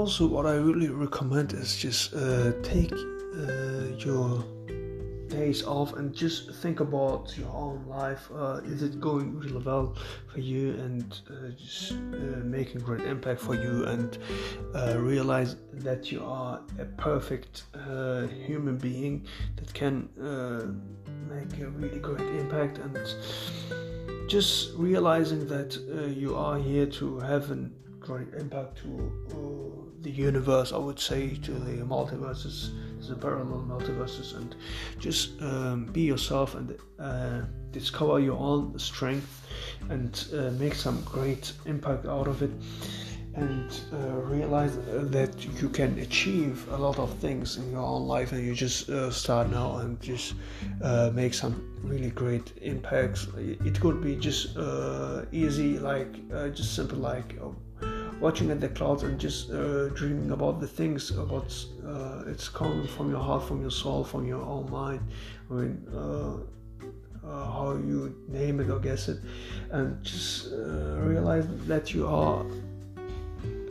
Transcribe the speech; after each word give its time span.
also 0.00 0.26
what 0.26 0.46
I 0.46 0.54
really 0.54 0.88
recommend 0.88 1.52
is 1.52 1.76
just 1.76 2.14
uh, 2.14 2.52
take 2.62 2.90
uh, 2.90 3.82
your 3.98 4.42
days 5.28 5.62
off 5.62 5.92
and 5.92 6.14
just 6.14 6.54
think 6.62 6.80
about 6.80 7.36
your 7.36 7.50
own 7.50 7.84
life. 7.86 8.30
Uh, 8.34 8.62
is 8.64 8.82
it 8.82 8.98
going 8.98 9.38
really 9.38 9.62
well 9.62 9.94
for 10.32 10.40
you 10.40 10.70
and 10.70 11.20
uh, 11.28 11.50
just 11.50 11.92
uh, 11.92 11.96
making 12.42 12.80
great 12.80 13.02
impact 13.02 13.42
for 13.42 13.54
you 13.54 13.84
and 13.88 14.16
uh, 14.74 14.96
realize 14.98 15.56
that 15.74 16.10
you 16.10 16.24
are 16.24 16.62
a 16.78 16.86
perfect 16.86 17.64
human 18.46 18.78
being 18.78 19.26
that 19.56 19.72
can 19.74 20.08
make 21.28 21.60
a 21.60 21.68
really 21.68 21.98
great 21.98 22.28
impact 22.40 22.78
and 22.78 22.98
just 24.30 24.70
realizing 24.76 25.46
that 25.46 25.76
you 26.16 26.34
are 26.34 26.58
here 26.58 26.86
to 26.86 27.18
have 27.18 27.50
a 27.50 27.68
great 28.00 28.32
impact 28.38 28.78
to 28.78 29.89
the 30.02 30.10
universe, 30.10 30.72
I 30.72 30.78
would 30.78 30.98
say, 30.98 31.36
to 31.42 31.52
the 31.52 31.84
multiverses, 31.84 32.70
the 33.06 33.16
parallel 33.16 33.64
multiverses, 33.68 34.36
and 34.36 34.54
just 34.98 35.40
um, 35.42 35.86
be 35.86 36.02
yourself 36.02 36.54
and 36.54 36.76
uh, 36.98 37.42
discover 37.72 38.20
your 38.20 38.38
own 38.38 38.78
strength 38.78 39.46
and 39.88 40.26
uh, 40.34 40.50
make 40.52 40.74
some 40.74 41.02
great 41.02 41.52
impact 41.66 42.06
out 42.06 42.28
of 42.28 42.42
it. 42.42 42.50
And 43.34 43.70
uh, 43.92 43.96
realize 44.24 44.76
that 44.88 45.46
you 45.62 45.68
can 45.68 45.96
achieve 46.00 46.66
a 46.72 46.76
lot 46.76 46.98
of 46.98 47.14
things 47.18 47.58
in 47.58 47.70
your 47.70 47.80
own 47.80 48.08
life, 48.08 48.32
and 48.32 48.44
you 48.44 48.54
just 48.54 48.90
uh, 48.90 49.08
start 49.12 49.50
now 49.50 49.76
and 49.76 50.00
just 50.00 50.34
uh, 50.82 51.12
make 51.14 51.32
some 51.32 51.78
really 51.80 52.10
great 52.10 52.52
impacts. 52.60 53.28
It 53.38 53.80
could 53.80 54.02
be 54.02 54.16
just 54.16 54.56
uh, 54.56 55.26
easy, 55.30 55.78
like 55.78 56.12
just 56.52 56.74
simple, 56.74 56.98
like 56.98 57.38
oh, 57.40 57.54
watching 58.20 58.50
at 58.50 58.60
the 58.60 58.68
clouds 58.68 59.02
and 59.02 59.18
just 59.18 59.50
uh, 59.50 59.88
dreaming 59.88 60.30
about 60.30 60.60
the 60.60 60.66
things 60.66 61.10
about 61.10 61.52
uh, 61.86 62.22
it's 62.26 62.48
coming 62.48 62.86
from 62.86 63.10
your 63.10 63.20
heart 63.20 63.42
from 63.42 63.60
your 63.60 63.70
soul 63.70 64.04
from 64.04 64.26
your 64.26 64.42
own 64.42 64.70
mind. 64.70 65.00
I 65.50 65.54
mean 65.54 65.86
uh, 65.94 66.36
uh 67.26 67.52
how 67.52 67.72
you 67.72 68.14
name 68.28 68.60
it 68.60 68.70
or 68.70 68.78
guess 68.78 69.08
it. 69.08 69.18
And 69.70 70.02
just 70.02 70.52
uh, 70.52 71.00
realize 71.00 71.46
that 71.66 71.94
you 71.94 72.06
are 72.06 72.44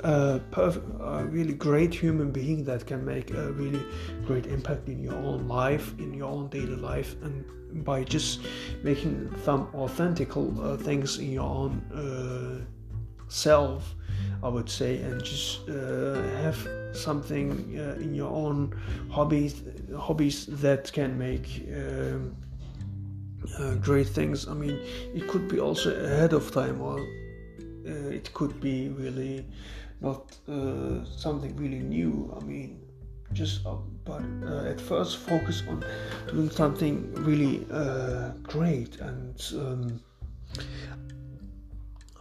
a 0.03 0.39
perfect 0.51 0.85
a 1.01 1.25
really 1.25 1.53
great 1.53 1.93
human 1.93 2.31
being 2.31 2.63
that 2.63 2.87
can 2.87 3.05
make 3.05 3.31
a 3.31 3.51
really 3.51 3.83
great 4.25 4.47
impact 4.47 4.87
in 4.87 5.03
your 5.03 5.15
own 5.15 5.47
life 5.47 5.93
in 5.99 6.13
your 6.13 6.29
own 6.29 6.47
daily 6.49 6.75
life. 6.75 7.15
And 7.21 7.45
by 7.85 8.03
just 8.03 8.39
making 8.81 9.31
some 9.43 9.67
authentic 9.75 10.35
uh, 10.35 10.77
things 10.77 11.19
in 11.19 11.31
your 11.31 11.49
own 11.61 12.65
self 13.27 13.95
I 14.41 14.47
would 14.47 14.69
say, 14.69 14.97
and 15.01 15.23
just 15.23 15.67
uh, 15.69 16.21
have 16.41 16.57
something 16.93 17.77
uh, 17.77 18.01
in 18.01 18.13
your 18.15 18.31
own 18.31 18.73
hobbies, 19.09 19.63
hobbies 19.97 20.45
that 20.45 20.91
can 20.93 21.17
make 21.17 21.67
um, 21.75 22.35
uh, 23.57 23.75
great 23.75 24.07
things. 24.07 24.47
I 24.47 24.53
mean, 24.53 24.79
it 25.13 25.27
could 25.27 25.47
be 25.47 25.59
also 25.59 25.93
ahead 26.05 26.33
of 26.33 26.51
time, 26.51 26.81
or 26.81 26.99
uh, 26.99 28.09
it 28.09 28.33
could 28.33 28.59
be 28.61 28.89
really 28.89 29.45
not 30.01 30.37
uh, 30.47 31.03
something 31.03 31.55
really 31.57 31.79
new. 31.79 32.33
I 32.39 32.43
mean, 32.43 32.81
just 33.33 33.65
uh, 33.65 33.75
but 34.05 34.23
at 34.65 34.79
first 34.79 35.17
focus 35.17 35.63
on 35.67 35.83
doing 36.27 36.49
something 36.49 37.13
really 37.15 37.65
great 38.43 38.99
and. 39.01 39.35
Um, 39.53 39.99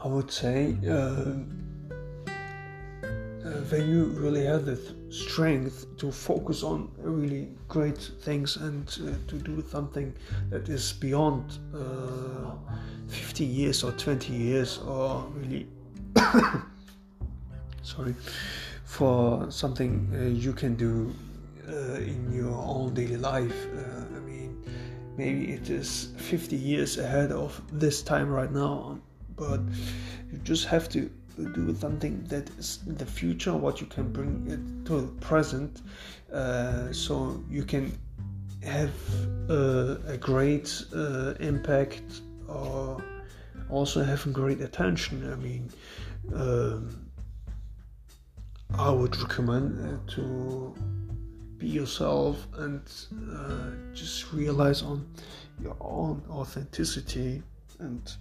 I 0.00 0.06
would 0.06 0.30
say 0.30 0.76
uh, 3.48 3.60
when 3.70 3.88
you 3.88 4.04
really 4.20 4.44
have 4.44 4.66
the 4.66 4.78
strength 5.10 5.86
to 5.96 6.12
focus 6.12 6.62
on 6.62 6.90
really 6.98 7.48
great 7.66 7.98
things 8.20 8.56
and 8.56 8.86
uh, 9.02 9.12
to 9.26 9.36
do 9.36 9.64
something 9.70 10.12
that 10.50 10.68
is 10.68 10.92
beyond 10.92 11.58
uh, 11.74 12.52
50 13.08 13.44
years 13.44 13.82
or 13.82 13.92
20 13.92 14.32
years 14.32 14.78
or 14.78 15.24
really 15.34 15.66
sorry 17.82 18.14
for 18.84 19.50
something 19.50 20.10
uh, 20.14 20.24
you 20.24 20.52
can 20.52 20.74
do 20.74 21.14
uh, 21.68 22.00
in 22.00 22.32
your 22.32 22.54
own 22.54 22.94
daily 22.94 23.16
life. 23.16 23.66
Uh, 23.76 24.16
i 24.16 24.20
mean 24.20 24.62
maybe 25.16 25.52
it 25.52 25.70
is 25.70 26.08
50 26.16 26.56
years 26.56 26.98
ahead 26.98 27.32
of 27.32 27.60
this 27.72 28.02
time 28.02 28.28
right 28.28 28.52
now 28.52 28.98
but 29.36 29.60
you 30.30 30.38
just 30.38 30.66
have 30.66 30.88
to 30.90 31.10
do 31.46 31.64
with 31.66 31.80
something 31.80 32.24
that 32.24 32.50
is 32.58 32.80
in 32.86 32.96
the 32.96 33.06
future, 33.06 33.54
what 33.54 33.80
you 33.80 33.86
can 33.86 34.12
bring 34.12 34.46
it 34.50 34.86
to 34.86 35.00
the 35.00 35.12
present, 35.20 35.82
uh, 36.32 36.92
so 36.92 37.42
you 37.50 37.64
can 37.64 37.96
have 38.62 38.92
uh, 39.48 39.96
a 40.06 40.16
great 40.16 40.82
uh, 40.94 41.34
impact 41.40 42.22
or 42.48 43.02
also 43.70 44.02
have 44.02 44.32
great 44.32 44.60
attention. 44.60 45.30
I 45.30 45.36
mean, 45.36 45.70
um, 46.34 47.08
I 48.74 48.90
would 48.90 49.16
recommend 49.16 49.78
uh, 49.80 50.12
to 50.14 50.74
be 51.58 51.68
yourself 51.68 52.46
and 52.58 52.82
uh, 53.32 53.94
just 53.94 54.32
realize 54.32 54.82
on 54.82 55.06
your 55.60 55.76
own 55.80 56.22
authenticity 56.30 57.42
and 57.80 58.12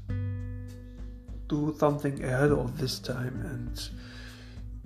do 1.47 1.75
something 1.80 2.24
ahead 2.24 2.52
of 2.52 2.78
this 2.78 3.00
time 3.00 3.41
and 3.53 3.90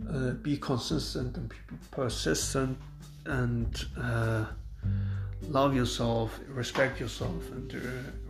uh, 0.10 0.32
be 0.42 0.58
consistent 0.58 1.38
and 1.38 1.50
be 1.50 1.56
persistent 1.92 2.78
and 3.26 3.86
uh, 3.98 4.46
love 5.50 5.76
yourself, 5.76 6.40
respect 6.48 7.00
yourself, 7.00 7.52
and 7.52 7.74
uh, 7.74 7.78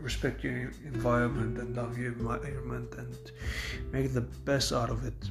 respect 0.01 0.43
your 0.43 0.71
environment 0.85 1.57
and 1.57 1.75
love 1.75 1.97
your 1.97 2.13
environment 2.13 2.93
and 2.97 3.31
make 3.91 4.13
the 4.13 4.21
best 4.21 4.71
out 4.71 4.89
of 4.89 5.05
it. 5.05 5.29